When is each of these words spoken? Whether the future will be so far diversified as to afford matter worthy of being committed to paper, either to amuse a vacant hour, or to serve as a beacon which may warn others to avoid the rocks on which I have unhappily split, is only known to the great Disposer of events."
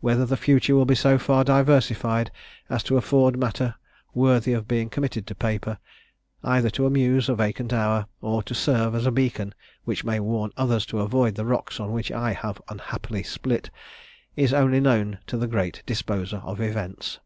Whether 0.00 0.24
the 0.24 0.38
future 0.38 0.74
will 0.74 0.86
be 0.86 0.94
so 0.94 1.18
far 1.18 1.44
diversified 1.44 2.30
as 2.70 2.82
to 2.84 2.96
afford 2.96 3.38
matter 3.38 3.74
worthy 4.14 4.54
of 4.54 4.66
being 4.66 4.88
committed 4.88 5.26
to 5.26 5.34
paper, 5.34 5.78
either 6.42 6.70
to 6.70 6.86
amuse 6.86 7.28
a 7.28 7.34
vacant 7.34 7.74
hour, 7.74 8.06
or 8.22 8.42
to 8.44 8.54
serve 8.54 8.94
as 8.94 9.04
a 9.04 9.10
beacon 9.12 9.52
which 9.84 10.02
may 10.02 10.18
warn 10.18 10.50
others 10.56 10.86
to 10.86 11.00
avoid 11.00 11.34
the 11.34 11.44
rocks 11.44 11.78
on 11.78 11.92
which 11.92 12.10
I 12.10 12.32
have 12.32 12.58
unhappily 12.70 13.22
split, 13.22 13.68
is 14.34 14.54
only 14.54 14.80
known 14.80 15.18
to 15.26 15.36
the 15.36 15.46
great 15.46 15.82
Disposer 15.84 16.38
of 16.38 16.58
events." 16.58 17.20